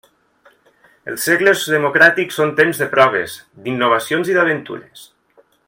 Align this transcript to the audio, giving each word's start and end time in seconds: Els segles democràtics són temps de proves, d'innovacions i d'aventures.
Els 1.11 1.25
segles 1.29 1.65
democràtics 1.73 2.39
són 2.41 2.55
temps 2.61 2.81
de 2.85 2.89
proves, 2.95 3.37
d'innovacions 3.67 4.33
i 4.33 4.39
d'aventures. 4.39 5.09